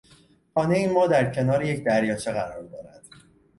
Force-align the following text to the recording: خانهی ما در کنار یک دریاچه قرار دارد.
خانهی 0.53 0.87
ما 0.87 1.07
در 1.07 1.31
کنار 1.33 1.65
یک 1.65 1.83
دریاچه 1.83 2.31
قرار 2.31 2.63
دارد. 2.63 3.01